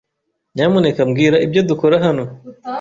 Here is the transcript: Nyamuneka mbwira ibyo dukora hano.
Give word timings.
Nyamuneka 0.55 1.01
mbwira 1.09 1.37
ibyo 1.45 1.61
dukora 1.69 1.95
hano. 2.05 2.23